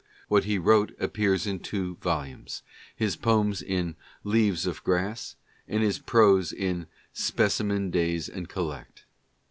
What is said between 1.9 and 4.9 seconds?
volumes— his poems in "Leaves of